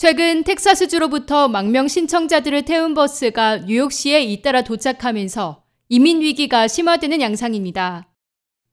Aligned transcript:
최근 0.00 0.44
텍사스주로부터 0.44 1.48
망명 1.48 1.88
신청자들을 1.88 2.62
태운 2.62 2.94
버스가 2.94 3.64
뉴욕시에 3.66 4.22
잇따라 4.22 4.62
도착하면서 4.62 5.64
이민 5.88 6.20
위기가 6.20 6.68
심화되는 6.68 7.20
양상입니다. 7.20 8.06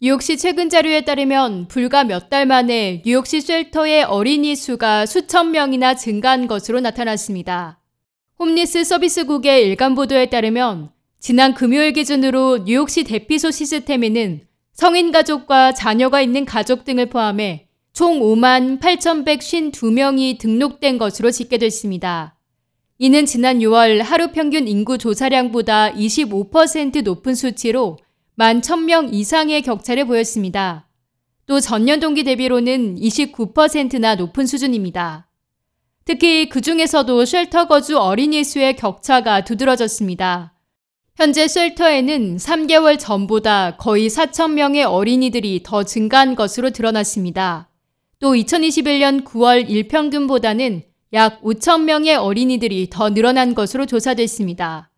뉴욕시 0.00 0.36
최근 0.36 0.68
자료에 0.68 1.02
따르면 1.02 1.68
불과 1.68 2.02
몇 2.02 2.28
달 2.28 2.44
만에 2.46 3.04
뉴욕시 3.06 3.40
shelter의 3.40 4.02
어린이 4.02 4.56
수가 4.56 5.06
수천 5.06 5.52
명이나 5.52 5.94
증가한 5.94 6.48
것으로 6.48 6.80
나타났습니다. 6.80 7.78
홈리스 8.40 8.82
서비스국의 8.82 9.64
일간 9.64 9.94
보도에 9.94 10.26
따르면 10.26 10.90
지난 11.20 11.54
금요일 11.54 11.92
기준으로 11.92 12.64
뉴욕시 12.64 13.04
대피소 13.04 13.52
시스템에는 13.52 14.40
성인 14.72 15.12
가족과 15.12 15.72
자녀가 15.72 16.20
있는 16.20 16.44
가족 16.44 16.84
등을 16.84 17.10
포함해 17.10 17.68
총 17.92 18.20
5만 18.20 18.80
8,152명이 18.80 20.38
등록된 20.38 20.96
것으로 20.96 21.30
집계됐습니다. 21.30 22.36
이는 22.98 23.26
지난 23.26 23.58
6월 23.58 23.98
하루 23.98 24.32
평균 24.32 24.66
인구 24.66 24.96
조사량보다 24.96 25.92
25% 25.92 27.02
높은 27.02 27.34
수치로 27.34 27.98
1만 28.38 28.62
1,000명 28.62 29.12
이상의 29.12 29.60
격차를 29.62 30.06
보였습니다. 30.06 30.88
또 31.46 31.60
전년 31.60 32.00
동기 32.00 32.24
대비로는 32.24 32.96
29%나 32.96 34.14
높은 34.14 34.46
수준입니다. 34.46 35.28
특히 36.04 36.48
그 36.48 36.60
중에서도 36.60 37.24
쉘터 37.24 37.66
거주 37.66 37.98
어린이 37.98 38.42
수의 38.42 38.76
격차가 38.76 39.44
두드러졌습니다. 39.44 40.54
현재 41.16 41.46
쉘터에는 41.46 42.38
3개월 42.38 42.98
전보다 42.98 43.76
거의 43.76 44.08
4,000명의 44.08 44.90
어린이들이 44.90 45.62
더 45.62 45.84
증가한 45.84 46.36
것으로 46.36 46.70
드러났습니다. 46.70 47.68
또 48.22 48.34
2021년 48.34 49.24
9월 49.24 49.68
일평균보다는 49.68 50.82
약 51.12 51.42
5천 51.42 51.82
명의 51.82 52.14
어린이들이 52.14 52.86
더 52.88 53.12
늘어난 53.12 53.52
것으로 53.52 53.84
조사됐습니다. 53.84 54.90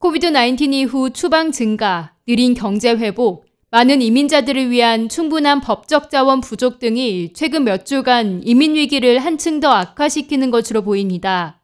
코비드-19 0.00 0.74
이후 0.74 1.10
추방 1.10 1.52
증가, 1.52 2.14
느린 2.26 2.52
경제 2.52 2.90
회복, 2.90 3.46
많은 3.70 4.02
이민자들을 4.02 4.70
위한 4.72 5.08
충분한 5.08 5.60
법적 5.60 6.10
자원 6.10 6.40
부족 6.40 6.80
등이 6.80 7.32
최근 7.32 7.62
몇 7.62 7.86
주간 7.86 8.42
이민 8.44 8.74
위기를 8.74 9.20
한층 9.20 9.60
더 9.60 9.70
악화시키는 9.70 10.50
것으로 10.50 10.82
보입니다. 10.82 11.60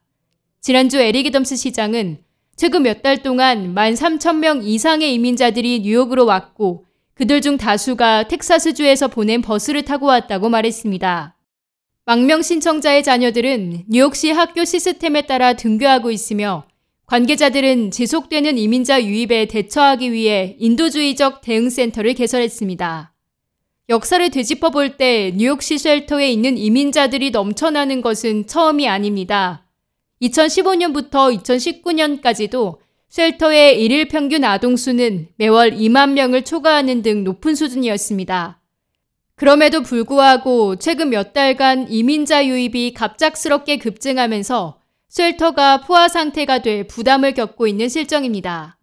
지난주 0.61 1.00
에릭 1.00 1.33
덤스 1.33 1.56
시장은 1.56 2.19
최근 2.55 2.84
몇 2.84 3.03
달 3.03 3.25
동안 3.25 3.75
13,000명 3.75 4.61
이상의 4.62 5.12
이민자들이 5.14 5.81
뉴욕으로 5.81 6.25
왔고 6.25 6.84
그들 7.20 7.42
중 7.42 7.58
다수가 7.58 8.28
텍사스주에서 8.28 9.08
보낸 9.08 9.42
버스를 9.42 9.84
타고 9.84 10.06
왔다고 10.06 10.48
말했습니다. 10.48 11.36
망명 12.06 12.40
신청자의 12.40 13.02
자녀들은 13.02 13.84
뉴욕시 13.88 14.30
학교 14.30 14.64
시스템에 14.64 15.26
따라 15.26 15.52
등교하고 15.52 16.10
있으며 16.10 16.64
관계자들은 17.04 17.91
지속되는 17.91 18.56
이민자 18.56 19.04
유입에 19.04 19.48
대처하기 19.48 20.12
위해 20.12 20.56
인도주의적 20.60 21.42
대응센터를 21.42 22.14
개설했습니다. 22.14 23.12
역사를 23.91 24.30
되짚어 24.30 24.70
볼 24.70 24.96
때 24.96 25.30
뉴욕시 25.36 25.76
쉘터에 25.76 26.32
있는 26.32 26.56
이민자들이 26.56 27.32
넘쳐나는 27.32 28.00
것은 28.00 28.46
처음이 28.46 28.88
아닙니다. 28.88 29.66
2015년부터 30.22 31.38
2019년까지도 31.38 32.78
쉘터의 33.11 33.83
일일 33.83 34.06
평균 34.06 34.44
아동 34.44 34.77
수는 34.77 35.27
매월 35.34 35.72
2만 35.72 36.12
명을 36.12 36.44
초과하는 36.44 37.03
등 37.03 37.25
높은 37.25 37.56
수준이었습니다. 37.56 38.61
그럼에도 39.34 39.83
불구하고 39.83 40.77
최근 40.77 41.11
몇 41.11 41.33
달간 41.33 41.91
이민자 41.91 42.47
유입이 42.47 42.94
갑작스럽게 42.94 43.78
급증하면서 43.78 44.78
쉘터가 45.08 45.81
포화 45.81 46.06
상태가 46.06 46.62
돼 46.62 46.84
부담을 46.86 47.34
겪고 47.34 47.66
있는 47.66 47.88
실정입니다. 47.88 48.78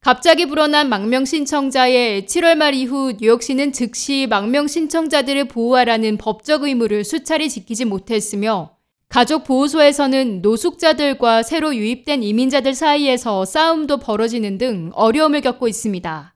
갑자기 0.00 0.46
불어난 0.46 0.88
망명 0.88 1.26
신청자의 1.26 2.22
7월 2.22 2.54
말 2.54 2.72
이후 2.72 3.12
뉴욕시는 3.20 3.72
즉시 3.72 4.26
망명 4.30 4.66
신청자들을 4.66 5.48
보호하라는 5.48 6.16
법적 6.16 6.62
의무를 6.62 7.04
수차례 7.04 7.48
지키지 7.48 7.84
못했으며 7.84 8.77
가족보호소에서는 9.08 10.42
노숙자들과 10.42 11.42
새로 11.42 11.74
유입된 11.74 12.22
이민자들 12.22 12.74
사이에서 12.74 13.44
싸움도 13.44 13.98
벌어지는 13.98 14.58
등 14.58 14.90
어려움을 14.94 15.40
겪고 15.40 15.66
있습니다. 15.66 16.34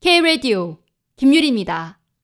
K-Radio 0.00 0.78
김유리입니다. 1.16 1.97